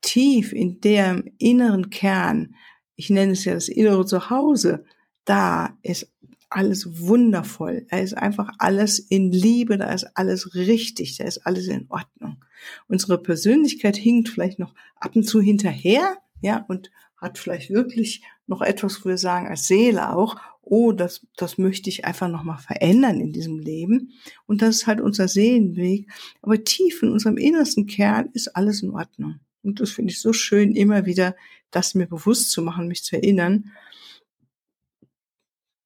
Tief 0.01 0.51
in 0.51 0.81
dem 0.81 1.31
inneren 1.37 1.89
Kern, 1.89 2.55
ich 2.95 3.09
nenne 3.09 3.31
es 3.31 3.45
ja 3.45 3.53
das 3.53 3.69
innere 3.69 4.05
Zuhause, 4.05 4.83
da 5.23 5.77
ist 5.81 6.11
alles 6.49 6.99
wundervoll. 6.99 7.87
Da 7.89 7.97
ist 7.97 8.13
einfach 8.13 8.51
alles 8.59 8.99
in 8.99 9.31
Liebe, 9.31 9.77
da 9.77 9.91
ist 9.93 10.05
alles 10.13 10.55
richtig, 10.55 11.17
da 11.17 11.23
ist 11.23 11.47
alles 11.47 11.67
in 11.67 11.85
Ordnung. 11.89 12.43
Unsere 12.87 13.17
Persönlichkeit 13.17 13.95
hinkt 13.95 14.27
vielleicht 14.27 14.59
noch 14.59 14.75
ab 14.99 15.15
und 15.15 15.23
zu 15.23 15.39
hinterher, 15.39 16.17
ja, 16.41 16.65
und 16.67 16.91
hat 17.17 17.37
vielleicht 17.37 17.69
wirklich 17.69 18.23
noch 18.45 18.61
etwas, 18.61 19.03
wo 19.03 19.09
wir 19.09 19.17
sagen, 19.17 19.47
als 19.47 19.67
Seele 19.67 20.13
auch, 20.13 20.35
oh, 20.65 20.91
das, 20.91 21.25
das 21.37 21.57
möchte 21.57 21.89
ich 21.89 22.05
einfach 22.05 22.27
nochmal 22.27 22.57
verändern 22.57 23.21
in 23.21 23.31
diesem 23.31 23.59
Leben. 23.59 24.13
Und 24.45 24.61
das 24.61 24.77
ist 24.77 24.87
halt 24.87 24.99
unser 24.99 25.27
Seelenweg. 25.27 26.09
Aber 26.41 26.63
tief 26.63 27.01
in 27.03 27.09
unserem 27.09 27.37
innersten 27.37 27.87
Kern 27.87 28.29
ist 28.33 28.55
alles 28.55 28.81
in 28.81 28.91
Ordnung. 28.91 29.39
Und 29.63 29.79
das 29.79 29.91
finde 29.91 30.11
ich 30.11 30.21
so 30.21 30.33
schön, 30.33 30.75
immer 30.75 31.05
wieder 31.05 31.35
das 31.71 31.95
mir 31.95 32.07
bewusst 32.07 32.51
zu 32.51 32.61
machen, 32.61 32.87
mich 32.87 33.03
zu 33.03 33.15
erinnern. 33.15 33.71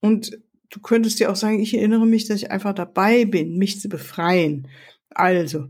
Und 0.02 0.40
du 0.70 0.80
könntest 0.80 1.20
dir 1.20 1.32
auch 1.32 1.36
sagen, 1.36 1.60
ich 1.60 1.74
erinnere 1.74 2.06
mich, 2.06 2.28
dass 2.28 2.38
ich 2.38 2.52
einfach 2.52 2.74
dabei 2.74 3.26
bin, 3.26 3.58
mich 3.58 3.80
zu 3.82 3.90
befreien. 3.90 4.68
Also, 5.10 5.68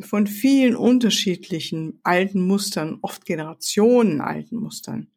von 0.00 0.26
vielen 0.26 0.76
unterschiedlichen 0.76 2.00
alten 2.02 2.42
Mustern, 2.42 2.98
oft 3.02 3.24
Generationen 3.24 4.20
alten 4.20 4.56
Mustern. 4.56 5.08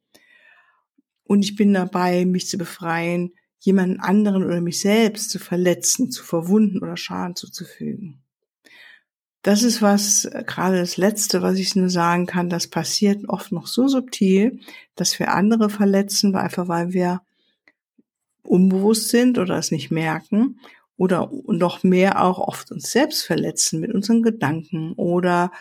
Und 1.27 1.43
ich 1.43 1.55
bin 1.55 1.73
dabei, 1.73 2.25
mich 2.25 2.47
zu 2.47 2.57
befreien, 2.57 3.33
jemanden 3.59 3.99
anderen 3.99 4.43
oder 4.43 4.61
mich 4.61 4.79
selbst 4.79 5.29
zu 5.29 5.39
verletzen, 5.39 6.09
zu 6.09 6.23
verwunden 6.23 6.79
oder 6.79 6.95
Schaden 6.95 7.35
zuzufügen. 7.35 8.23
Das 9.41 9.63
ist 9.63 9.81
was, 9.81 10.25
äh, 10.25 10.43
gerade 10.45 10.77
das 10.77 10.97
Letzte, 10.97 11.41
was 11.41 11.57
ich 11.57 11.75
nur 11.75 11.89
sagen 11.89 12.25
kann, 12.25 12.49
das 12.49 12.67
passiert 12.67 13.27
oft 13.27 13.51
noch 13.51 13.67
so 13.67 13.87
subtil, 13.87 14.59
dass 14.95 15.19
wir 15.19 15.33
andere 15.33 15.69
verletzen, 15.69 16.35
einfach 16.35 16.67
weil 16.67 16.93
wir 16.93 17.21
unbewusst 18.43 19.09
sind 19.09 19.37
oder 19.37 19.57
es 19.57 19.71
nicht 19.71 19.91
merken 19.91 20.59
oder 20.95 21.31
noch 21.47 21.83
mehr 21.83 22.23
auch 22.23 22.39
oft 22.39 22.71
uns 22.71 22.91
selbst 22.91 23.23
verletzen 23.23 23.79
mit 23.79 23.93
unseren 23.93 24.21
Gedanken 24.21 24.93
oder 24.93 25.51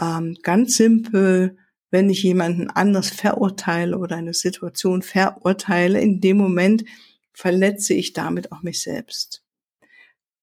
ähm, 0.00 0.36
ganz 0.42 0.76
simpel 0.76 1.56
wenn 1.90 2.10
ich 2.10 2.22
jemanden 2.22 2.68
anders 2.68 3.10
verurteile 3.10 3.98
oder 3.98 4.16
eine 4.16 4.34
Situation 4.34 5.02
verurteile, 5.02 6.00
in 6.00 6.20
dem 6.20 6.36
Moment 6.36 6.84
verletze 7.32 7.94
ich 7.94 8.12
damit 8.12 8.52
auch 8.52 8.62
mich 8.62 8.82
selbst. 8.82 9.42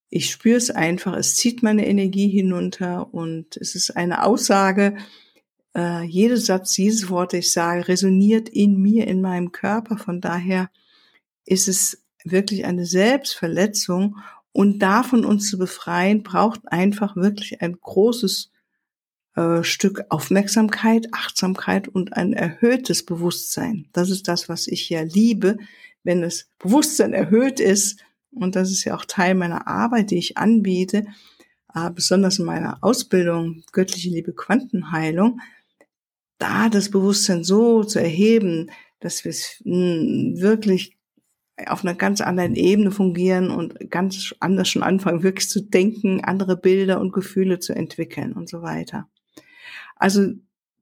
Ich 0.10 0.30
spüre 0.30 0.58
es 0.58 0.70
einfach, 0.70 1.18
es 1.18 1.36
zieht 1.36 1.64
meine 1.64 1.88
Energie 1.88 2.30
hinunter 2.30 3.14
und 3.14 3.58
es 3.58 3.74
ist 3.76 3.92
eine 3.98 4.24
Aussage, 4.24 4.96
äh, 5.76 6.04
jeder 6.04 6.38
Satz, 6.38 6.78
jedes 6.78 7.10
Wort, 7.10 7.34
ich 7.34 7.52
sage, 7.52 7.88
resoniert 7.88 8.48
in 8.50 8.80
mir, 8.80 9.08
in 9.08 9.22
meinem 9.22 9.52
Körper. 9.52 9.98
Von 9.98 10.22
daher 10.22 10.70
ist 11.46 11.68
es 11.68 12.04
wirklich 12.24 12.66
eine 12.66 12.86
Selbstverletzung 12.86 14.18
und 14.52 14.80
davon 14.80 15.26
uns 15.26 15.50
zu 15.50 15.58
befreien, 15.58 16.24
braucht 16.24 16.62
einfach 16.72 17.16
wirklich 17.16 17.62
ein 17.62 17.78
großes 17.82 18.53
äh, 19.36 19.64
Stück 19.64 20.04
Aufmerksamkeit, 20.10 21.08
Achtsamkeit 21.12 21.88
und 21.88 22.14
ein 22.14 22.34
erhöhtes 22.34 23.04
Bewusstsein. 23.04 23.88
Das 23.94 24.10
ist 24.10 24.28
das, 24.28 24.50
was 24.50 24.68
ich 24.68 24.90
ja 24.90 25.02
liebe, 25.02 25.58
wenn 26.04 26.22
das 26.22 26.50
Bewusstsein 26.60 27.14
erhöht 27.14 27.60
ist. 27.60 28.04
Und 28.32 28.56
das 28.56 28.72
ist 28.72 28.84
ja 28.84 28.96
auch 28.96 29.06
Teil 29.06 29.36
meiner 29.36 29.68
Arbeit, 29.68 30.12
die 30.12 30.18
ich 30.18 30.38
anbiete, 30.38 31.06
äh, 31.74 31.90
besonders 31.90 32.40
in 32.40 32.46
meiner 32.46 32.78
Ausbildung 32.82 33.64
Göttliche 33.72 34.10
Liebe 34.10 34.34
Quantenheilung, 34.34 35.40
da 36.38 36.70
das 36.70 36.92
Bewusstsein 36.92 37.44
so 37.44 37.84
zu 37.84 38.00
erheben, 38.00 38.70
dass 39.00 39.24
wir 39.24 39.30
es 39.32 39.62
hm, 39.64 40.36
wirklich 40.38 40.98
auf 41.68 41.84
einer 41.84 41.96
ganz 41.96 42.22
anderen 42.22 42.56
Ebene 42.56 42.92
fungieren 42.92 43.50
und 43.52 43.90
ganz 43.90 44.34
anders 44.40 44.70
schon 44.70 44.84
anfangen, 44.84 45.24
wirklich 45.24 45.50
zu 45.50 45.62
denken, 45.62 46.24
andere 46.24 46.58
Bilder 46.58 47.00
und 47.00 47.14
Gefühle 47.14 47.60
zu 47.60 47.74
entwickeln 47.74 48.34
und 48.34 48.50
so 48.50 48.62
weiter. 48.62 49.08
Also 50.04 50.34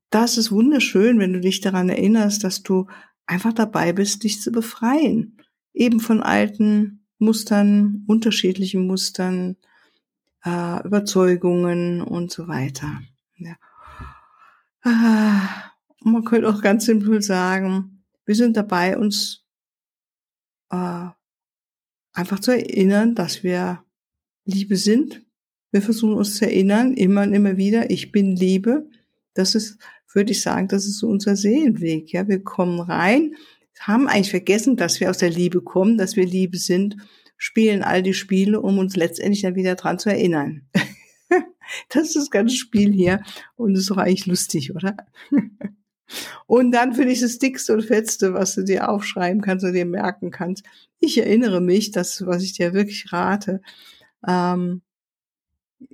das 0.10 0.40
ist 0.40 0.52
wunderschön, 0.52 1.20
wenn 1.20 1.32
du 1.32 1.42
dich 1.42 1.62
daran 1.62 1.90
erinnerst, 1.90 2.44
dass 2.44 2.64
du 2.64 2.88
einfach 3.28 3.54
dabei 3.54 3.94
bist, 3.94 4.24
dich 4.24 4.42
zu 4.42 4.52
befreien. 4.52 5.38
Eben 5.76 6.00
von 6.00 6.24
alten 6.24 7.06
Mustern, 7.20 8.04
unterschiedlichen 8.08 8.88
Mustern, 8.88 9.58
äh, 10.44 10.84
Überzeugungen 10.84 12.02
und 12.02 12.32
so 12.32 12.48
weiter. 12.48 13.00
Ja. 13.38 13.58
Ah, 14.82 15.72
man 16.04 16.26
könnte 16.26 16.50
auch 16.50 16.64
ganz 16.64 16.86
simpel 16.86 17.22
sagen, 17.22 18.04
wir 18.26 18.34
sind 18.34 18.58
dabei, 18.58 18.98
uns 18.98 19.46
äh, 20.72 21.10
einfach 22.14 22.40
zu 22.40 22.54
erinnern, 22.54 23.14
dass 23.14 23.44
wir 23.44 23.84
Liebe 24.46 24.78
sind. 24.78 25.22
Wir 25.70 25.84
versuchen 25.84 26.16
uns 26.16 26.38
zu 26.38 26.46
erinnern, 26.46 26.96
immer 26.96 27.22
und 27.22 27.34
immer 27.34 27.56
wieder, 27.58 27.92
ich 27.92 28.12
bin 28.12 28.36
Liebe. 28.36 28.90
Das 29.34 29.56
ist, 29.56 29.78
würde 30.14 30.32
ich 30.32 30.42
sagen, 30.42 30.68
das 30.68 30.86
ist 30.86 31.00
so 31.00 31.08
unser 31.08 31.36
Seelenweg. 31.36 32.12
Ja, 32.12 32.28
wir 32.28 32.44
kommen 32.44 32.80
rein, 32.80 33.36
haben 33.80 34.08
eigentlich 34.08 34.32
vergessen, 34.32 34.78
dass 34.78 35.00
wir 35.00 35.10
aus 35.10 35.18
der 35.18 35.30
Liebe 35.30 35.62
kommen, 35.62 35.98
dass 35.98 36.16
wir 36.16 36.26
Liebe 36.26 36.58
sind, 36.58 36.98
spielen 37.38 37.82
all 37.82 38.04
die 38.04 38.14
Spiele, 38.14 38.62
um 38.62 38.78
uns 38.78 38.96
letztendlich 38.96 39.42
dann 39.42 39.56
wieder 39.56 39.76
dran 39.76 39.98
zu 39.98 40.10
erinnern. 40.10 40.70
das 41.90 42.10
ist 42.10 42.16
das 42.16 42.30
ganze 42.30 42.56
Spiel 42.56 42.94
hier 42.94 43.24
und 43.56 43.76
ist 43.76 43.90
doch 43.90 43.98
eigentlich 43.98 44.28
lustig, 44.28 44.76
oder? 44.76 44.96
und 46.46 46.72
dann 46.72 46.94
finde 46.94 47.14
ich 47.14 47.22
das 47.22 47.40
dickste 47.40 47.74
und 47.74 47.84
fetzte, 47.84 48.34
was 48.34 48.54
du 48.54 48.64
dir 48.64 48.90
aufschreiben 48.90 49.42
kannst 49.42 49.66
und 49.66 49.74
dir 49.74 49.86
merken 49.86 50.30
kannst. 50.30 50.64
Ich 51.00 51.18
erinnere 51.18 51.62
mich, 51.62 51.92
das, 51.92 52.24
was 52.28 52.44
ich 52.44 52.54
dir 52.54 52.74
wirklich 52.74 53.12
rate, 53.12 53.62
ähm, 54.28 54.82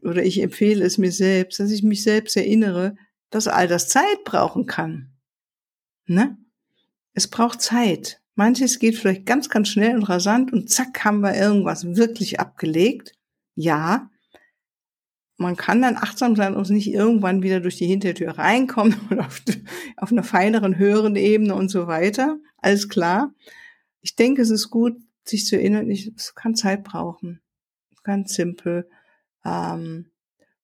oder 0.01 0.23
ich 0.23 0.41
empfehle 0.41 0.83
es 0.83 0.97
mir 0.97 1.13
selbst, 1.13 1.61
dass 1.61 1.71
ich 1.71 1.83
mich 1.83 2.03
selbst 2.03 2.35
erinnere, 2.35 2.95
dass 3.29 3.47
all 3.47 3.67
das 3.67 3.89
Zeit 3.89 4.23
brauchen 4.25 4.65
kann. 4.65 5.11
Ne? 6.05 6.37
Es 7.13 7.27
braucht 7.27 7.61
Zeit. 7.61 8.21
Manches 8.35 8.79
geht 8.79 8.95
vielleicht 8.95 9.25
ganz, 9.25 9.49
ganz 9.49 9.69
schnell 9.69 9.95
und 9.95 10.03
rasant 10.03 10.53
und 10.53 10.69
zack 10.69 11.03
haben 11.03 11.21
wir 11.21 11.35
irgendwas 11.35 11.95
wirklich 11.95 12.39
abgelegt. 12.39 13.13
Ja, 13.55 14.09
man 15.37 15.55
kann 15.55 15.81
dann 15.81 15.95
achtsam 15.95 16.35
sein 16.35 16.55
und 16.55 16.69
nicht 16.69 16.91
irgendwann 16.91 17.43
wieder 17.43 17.59
durch 17.59 17.77
die 17.77 17.85
Hintertür 17.85 18.37
reinkommen 18.37 18.95
oder 19.11 19.25
auf, 19.25 19.41
auf 19.95 20.11
einer 20.11 20.23
feineren, 20.23 20.77
höheren 20.77 21.15
Ebene 21.15 21.55
und 21.55 21.69
so 21.69 21.87
weiter. 21.87 22.39
Alles 22.57 22.89
klar. 22.89 23.33
Ich 24.01 24.15
denke, 24.15 24.41
es 24.41 24.49
ist 24.49 24.69
gut, 24.69 24.97
sich 25.23 25.45
zu 25.45 25.55
erinnern, 25.55 25.89
es 25.89 26.35
kann 26.35 26.55
Zeit 26.55 26.83
brauchen. 26.83 27.41
Ganz 28.03 28.33
simpel. 28.35 28.89
Ähm, 29.43 30.11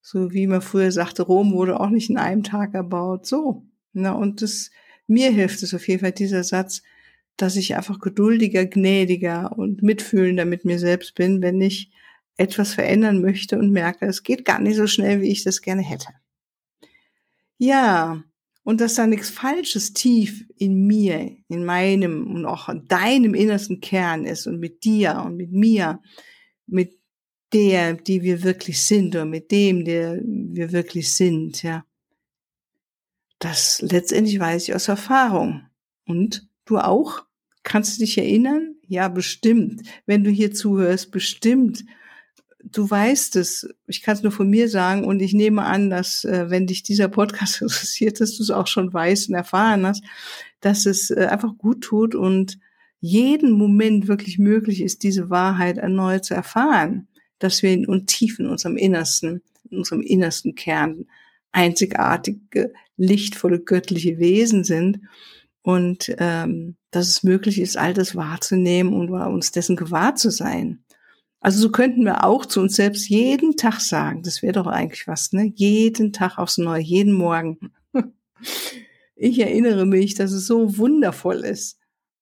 so 0.05 0.33
wie 0.33 0.48
man 0.48 0.62
früher 0.62 0.91
sagte, 0.91 1.24
Rom 1.24 1.53
wurde 1.53 1.79
auch 1.79 1.89
nicht 1.89 2.10
in 2.10 2.17
einem 2.17 2.43
Tag 2.43 2.74
erbaut. 2.74 3.25
So. 3.25 3.65
Na, 3.93 4.12
und 4.12 4.41
das, 4.41 4.69
mir 5.07 5.31
hilft 5.31 5.63
es 5.63 5.74
auf 5.74 5.88
jeden 5.88 6.01
Fall 6.01 6.12
dieser 6.12 6.43
Satz, 6.43 6.83
dass 7.38 7.55
ich 7.55 7.75
einfach 7.75 8.00
geduldiger, 8.00 8.65
gnädiger 8.65 9.57
und 9.57 9.81
mitfühlender 9.81 10.43
mit 10.43 10.65
mir 10.65 10.77
selbst 10.77 11.15
bin, 11.15 11.41
wenn 11.41 11.62
ich 11.62 11.89
etwas 12.36 12.74
verändern 12.74 13.22
möchte 13.22 13.57
und 13.57 13.72
merke, 13.72 14.05
es 14.05 14.24
geht 14.24 14.43
gar 14.43 14.60
nicht 14.60 14.75
so 14.75 14.88
schnell, 14.88 15.22
wie 15.22 15.31
ich 15.31 15.43
das 15.43 15.62
gerne 15.62 15.81
hätte. 15.81 16.10
Ja, 17.57 18.24
und 18.63 18.81
dass 18.81 18.95
da 18.95 19.07
nichts 19.07 19.29
Falsches 19.29 19.93
tief 19.93 20.45
in 20.57 20.86
mir, 20.86 21.38
in 21.48 21.63
meinem 21.63 22.27
und 22.27 22.45
auch 22.45 22.67
in 22.67 22.88
deinem 22.88 23.33
innersten 23.36 23.79
Kern 23.79 24.25
ist 24.25 24.48
und 24.48 24.60
mit 24.60 24.83
dir 24.83 25.24
und 25.25 25.38
mit 25.38 25.51
mir, 25.53 26.01
mit 26.65 27.00
der, 27.53 27.93
die 27.93 28.22
wir 28.22 28.43
wirklich 28.43 28.83
sind 28.83 29.15
oder 29.15 29.25
mit 29.25 29.51
dem, 29.51 29.86
der 29.86 30.19
wir 30.24 30.72
wirklich 30.72 31.13
sind, 31.13 31.63
ja. 31.63 31.86
Das 33.39 33.81
letztendlich 33.81 34.39
weiß 34.39 34.63
ich 34.63 34.75
aus 34.75 34.88
Erfahrung. 34.88 35.65
Und 36.05 36.48
du 36.65 36.77
auch? 36.77 37.25
Kannst 37.63 37.98
du 37.98 38.05
dich 38.05 38.17
erinnern? 38.17 38.75
Ja, 38.88 39.10
bestimmt. 39.10 39.83
Wenn 40.05 40.24
du 40.24 40.29
hier 40.29 40.53
zuhörst, 40.53 41.12
bestimmt. 41.12 41.83
Du 42.63 42.89
weißt 42.89 43.36
es. 43.36 43.67
Ich 43.88 44.01
kann 44.01 44.15
es 44.15 44.24
nur 44.24 44.31
von 44.31 44.50
mir 44.50 44.69
sagen 44.69 45.03
und 45.03 45.22
ich 45.22 45.33
nehme 45.33 45.63
an, 45.63 45.89
dass 45.89 46.24
äh, 46.24 46.50
wenn 46.50 46.67
dich 46.67 46.83
dieser 46.83 47.10
Podcast 47.10 47.62
interessiert, 47.62 48.22
dass 48.22 48.38
du 48.38 48.43
es 48.43 48.50
auch 48.50 48.67
schon 48.67 48.93
weißt 48.93 49.29
und 49.29 49.36
erfahren 49.36 49.86
hast, 49.86 50.03
dass 50.62 50.86
es 50.86 51.12
äh, 51.12 51.27
einfach 51.29 51.57
gut 51.57 51.81
tut 51.81 52.15
und 52.15 52.60
jeden 53.01 53.51
Moment 53.51 54.07
wirklich 54.07 54.39
möglich 54.39 54.81
ist, 54.81 55.03
diese 55.03 55.29
Wahrheit 55.29 55.77
erneut 55.77 56.24
zu 56.24 56.33
erfahren, 56.33 57.10
dass 57.43 57.63
wir 57.63 57.71
in 57.71 57.85
und 57.85 58.07
tief 58.07 58.39
in 58.39 58.47
unserem 58.47 58.77
Innersten, 58.77 59.41
in 59.69 59.77
unserem 59.77 60.01
innersten 60.01 60.55
Kern 60.55 61.05
einzigartige, 61.51 62.73
lichtvolle, 62.97 63.59
göttliche 63.59 64.17
Wesen 64.17 64.63
sind 64.63 65.00
und 65.62 66.13
ähm, 66.17 66.75
dass 66.91 67.07
es 67.07 67.23
möglich 67.23 67.59
ist, 67.59 67.77
all 67.77 67.93
das 67.93 68.15
wahrzunehmen 68.15 68.93
und 68.93 69.09
uns 69.09 69.51
dessen 69.51 69.75
gewahr 69.75 70.15
zu 70.15 70.29
sein. 70.29 70.83
Also 71.39 71.59
so 71.59 71.71
könnten 71.71 72.05
wir 72.05 72.23
auch 72.23 72.45
zu 72.45 72.62
uns 72.62 72.75
selbst 72.75 73.09
jeden 73.09 73.57
Tag 73.57 73.81
sagen, 73.81 74.23
das 74.23 74.41
wäre 74.41 74.53
doch 74.53 74.67
eigentlich 74.67 75.07
was, 75.07 75.33
ne? 75.33 75.51
Jeden 75.55 76.13
Tag 76.13 76.38
aufs 76.38 76.57
Neue, 76.57 76.81
jeden 76.81 77.13
Morgen. 77.13 77.71
Ich 79.15 79.39
erinnere 79.39 79.85
mich, 79.85 80.15
dass 80.15 80.31
es 80.31 80.47
so 80.47 80.77
wundervoll 80.77 81.45
ist, 81.45 81.77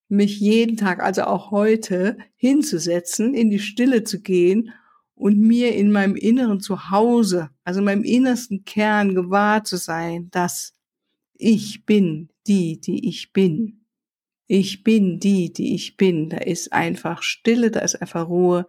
mich 0.09 0.39
jeden 0.39 0.75
Tag, 0.75 1.01
also 1.01 1.23
auch 1.23 1.49
heute, 1.49 2.17
hinzusetzen, 2.35 3.33
in 3.33 3.49
die 3.49 3.59
Stille 3.59 4.03
zu 4.03 4.19
gehen 4.21 4.73
und 5.21 5.39
mir 5.39 5.75
in 5.75 5.91
meinem 5.91 6.15
inneren 6.15 6.61
Zuhause, 6.61 7.51
also 7.63 7.77
in 7.79 7.85
meinem 7.85 8.03
innersten 8.03 8.65
Kern 8.65 9.13
gewahr 9.13 9.63
zu 9.63 9.77
sein, 9.77 10.31
dass 10.31 10.73
ich 11.35 11.85
bin 11.85 12.29
die, 12.47 12.81
die 12.81 13.07
ich 13.07 13.31
bin. 13.31 13.85
Ich 14.47 14.83
bin 14.83 15.19
die, 15.19 15.53
die 15.53 15.75
ich 15.75 15.95
bin. 15.95 16.29
Da 16.29 16.37
ist 16.37 16.73
einfach 16.73 17.21
Stille, 17.21 17.69
da 17.69 17.81
ist 17.81 18.01
einfach 18.01 18.27
Ruhe. 18.29 18.65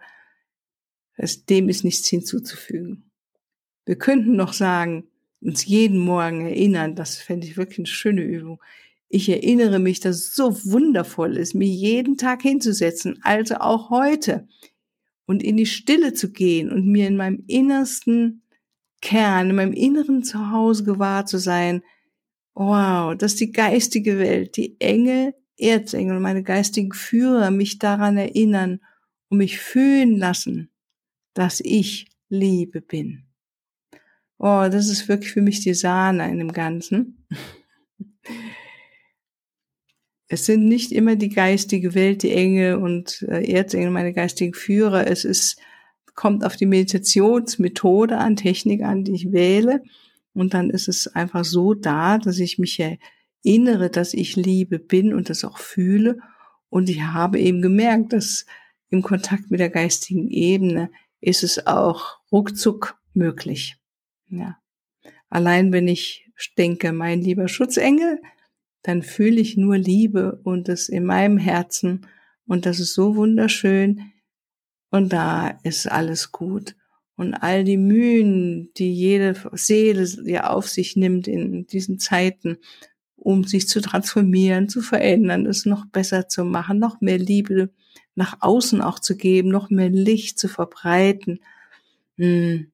dem 1.49 1.71
ist 1.71 1.85
nichts 1.85 2.07
hinzuzufügen. 2.09 3.11
Wir 3.87 3.97
könnten 3.97 4.37
noch 4.37 4.53
sagen, 4.53 5.05
uns 5.41 5.65
jeden 5.65 5.99
Morgen 5.99 6.43
erinnern, 6.43 6.95
das 6.95 7.17
fände 7.17 7.47
ich 7.47 7.57
wirklich 7.57 7.79
eine 7.79 7.87
schöne 7.87 8.23
Übung. 8.23 8.63
Ich 9.09 9.27
erinnere 9.31 9.79
mich, 9.79 10.01
dass 10.01 10.17
es 10.17 10.35
so 10.35 10.53
wundervoll 10.67 11.39
ist, 11.39 11.55
mir 11.55 11.69
jeden 11.69 12.19
Tag 12.19 12.43
hinzusetzen, 12.43 13.21
also 13.23 13.55
auch 13.55 13.89
heute, 13.89 14.47
und 15.27 15.43
in 15.43 15.57
die 15.57 15.67
Stille 15.67 16.13
zu 16.13 16.33
gehen 16.33 16.71
und 16.71 16.87
mir 16.87 17.09
in 17.09 17.17
meinem 17.17 17.45
innersten 17.47 18.43
Kern, 19.01 19.51
in 19.51 19.57
meinem 19.57 19.73
inneren 19.73 20.23
Zuhause 20.23 20.85
gewahr 20.85 21.27
zu 21.27 21.39
sein, 21.39 21.83
wow, 22.55 23.17
dass 23.17 23.37
die 23.37 23.53
geistige 23.53 24.19
Welt, 24.19 24.57
die 24.57 24.81
Engel, 24.81 25.35
Erzengel 25.59 26.17
und 26.17 26.23
meine 26.23 26.43
geistigen 26.43 26.93
Führer 26.93 27.51
mich 27.51 27.79
daran 27.79 28.17
erinnern 28.17 28.81
und 29.29 29.39
mich 29.39 29.59
fühlen 29.59 30.19
lassen, 30.19 30.71
dass 31.35 31.61
ich 31.61 32.09
Liebe 32.29 32.81
bin. 32.81 33.25
Oh, 34.39 34.67
das 34.71 34.89
ist 34.89 35.09
wirklich 35.09 35.33
für 35.33 35.43
mich 35.43 35.61
die 35.61 35.75
Sahne 35.75 36.29
in 36.31 36.39
dem 36.39 36.53
Ganzen. 36.53 37.27
Es 40.33 40.47
sind 40.47 40.65
nicht 40.67 40.93
immer 40.93 41.15
die 41.15 41.29
geistige 41.29 41.95
Welt, 41.95 42.23
die 42.23 42.33
Engel 42.33 42.77
und 42.77 43.21
äh, 43.29 43.53
Erzengel, 43.53 43.91
meine 43.91 44.15
geistigen 44.15 44.55
Führer. 44.55 45.07
Es 45.07 45.27
ist, 45.27 45.59
kommt 46.15 46.43
auf 46.43 46.57
die 46.57 46.65
Meditationsmethode 46.65 48.17
an, 48.17 48.37
Technik 48.37 48.81
an, 48.83 49.05
die 49.05 49.13
ich 49.13 49.33
wähle. 49.33 49.83
Und 50.33 50.55
dann 50.55 50.71
ist 50.71 50.89
es 50.89 51.07
einfach 51.07 51.45
so 51.45 51.75
da, 51.75 52.17
dass 52.17 52.39
ich 52.39 52.59
mich 52.59 52.81
erinnere, 52.81 53.91
dass 53.91 54.15
ich 54.15 54.35
Liebe 54.35 54.79
bin 54.79 55.13
und 55.13 55.29
das 55.29 55.45
auch 55.45 55.59
fühle. 55.59 56.17
Und 56.71 56.89
ich 56.89 57.03
habe 57.03 57.39
eben 57.39 57.61
gemerkt, 57.61 58.15
dass 58.15 58.47
im 58.89 59.03
Kontakt 59.03 59.51
mit 59.51 59.61
der 59.61 59.69
geistigen 59.69 60.31
Ebene 60.31 60.91
ist 61.21 61.43
es 61.43 61.67
auch 61.67 62.21
ruckzuck 62.33 62.99
möglich. 63.13 63.77
Ja. 64.31 64.57
Allein 65.29 65.73
wenn 65.73 65.89
ich 65.89 66.27
denke, 66.57 66.93
mein 66.93 67.21
lieber 67.21 67.49
Schutzengel, 67.49 68.19
dann 68.83 69.03
fühle 69.03 69.41
ich 69.41 69.57
nur 69.57 69.79
Liebe 69.79 70.41
und 70.45 70.69
es 70.69 70.89
in 70.89 71.05
meinem 71.05 71.39
Herzen 71.39 72.07
und 72.47 72.67
das 72.67 72.81
ist 72.81 72.95
so 72.95 73.17
wunderschön 73.17 74.13
und 74.91 75.13
da 75.13 75.59
ist 75.63 75.91
alles 75.91 76.33
gut. 76.33 76.77
Und 77.17 77.35
all 77.35 77.63
die 77.63 77.77
Mühen, 77.77 78.73
die 78.77 78.93
jede 78.93 79.37
Seele 79.53 80.07
ja 80.25 80.51
auf 80.51 80.69
sich 80.69 80.97
nimmt 80.97 81.29
in 81.29 81.67
diesen 81.67 81.99
Zeiten, 81.99 82.59
um 83.17 83.45
sich 83.45 83.69
zu 83.69 83.81
transformieren, 83.81 84.69
zu 84.69 84.81
verändern, 84.83 85.47
es 85.47 85.67
noch 85.67 85.87
besser 85.87 86.29
zu 86.29 86.45
machen, 86.45 86.79
noch 86.79 87.01
mehr 87.01 87.19
Liebe 87.19 87.71
nach 88.15 88.39
außen 88.41 88.81
auch 88.81 88.99
zu 88.99 89.17
geben, 89.17 89.51
noch 89.51 89.71
mehr 89.71 89.91
Licht 89.91 90.39
zu 90.39 90.49
verbreiten. 90.49 91.41
Hm 92.17 92.73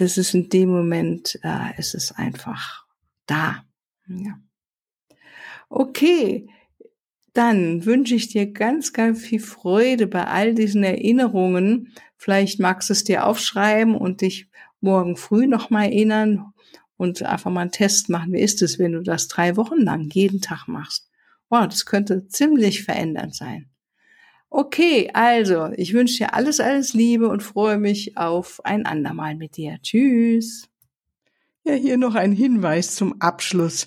das 0.00 0.16
ist 0.16 0.34
in 0.34 0.48
dem 0.48 0.70
Moment, 0.70 1.38
äh, 1.42 1.78
ist 1.78 1.94
es 1.94 2.12
einfach 2.12 2.86
da. 3.26 3.64
Ja. 4.08 4.40
Okay, 5.70 6.48
dann 7.32 7.86
wünsche 7.86 8.16
ich 8.16 8.28
dir 8.28 8.52
ganz, 8.52 8.92
ganz 8.92 9.20
viel 9.20 9.40
Freude 9.40 10.08
bei 10.08 10.26
all 10.26 10.54
diesen 10.54 10.82
Erinnerungen. 10.82 11.92
Vielleicht 12.16 12.58
magst 12.58 12.90
du 12.90 12.92
es 12.92 13.04
dir 13.04 13.24
aufschreiben 13.26 13.94
und 13.94 14.20
dich 14.20 14.48
morgen 14.80 15.16
früh 15.16 15.46
nochmal 15.46 15.84
erinnern 15.84 16.52
und 16.96 17.22
einfach 17.22 17.52
mal 17.52 17.62
einen 17.62 17.70
Test 17.70 18.08
machen. 18.08 18.32
Wie 18.32 18.40
ist 18.40 18.62
es, 18.62 18.78
wenn 18.78 18.92
du 18.92 19.02
das 19.02 19.28
drei 19.28 19.56
Wochen 19.56 19.80
lang 19.80 20.10
jeden 20.12 20.40
Tag 20.40 20.66
machst? 20.66 21.08
Wow, 21.48 21.66
das 21.66 21.86
könnte 21.86 22.26
ziemlich 22.26 22.82
verändernd 22.82 23.34
sein. 23.34 23.70
Okay, 24.48 25.10
also, 25.14 25.68
ich 25.76 25.92
wünsche 25.92 26.18
dir 26.18 26.34
alles, 26.34 26.58
alles 26.58 26.94
Liebe 26.94 27.28
und 27.28 27.44
freue 27.44 27.78
mich 27.78 28.16
auf 28.16 28.60
ein 28.64 28.86
andermal 28.86 29.36
mit 29.36 29.56
dir. 29.56 29.78
Tschüss. 29.80 30.68
Ja, 31.62 31.74
hier 31.74 31.96
noch 31.96 32.16
ein 32.16 32.32
Hinweis 32.32 32.96
zum 32.96 33.20
Abschluss. 33.20 33.86